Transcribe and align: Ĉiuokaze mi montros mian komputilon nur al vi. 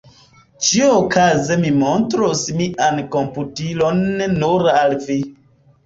Ĉiuokaze 0.67 1.59
mi 1.65 1.75
montros 1.83 2.43
mian 2.63 3.05
komputilon 3.19 4.05
nur 4.43 4.71
al 4.77 5.03
vi. 5.09 5.25